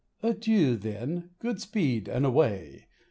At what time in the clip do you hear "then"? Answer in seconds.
0.77-1.29